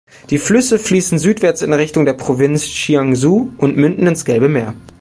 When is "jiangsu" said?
2.87-3.51